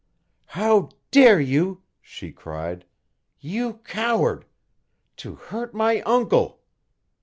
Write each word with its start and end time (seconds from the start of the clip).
"How 0.47 0.89
dare 1.11 1.39
you?" 1.39 1.83
she 2.01 2.31
cried. 2.31 2.85
"You 3.39 3.73
coward! 3.83 4.45
To 5.17 5.35
hurt 5.35 5.75
my 5.75 6.01
uncle!" 6.01 6.59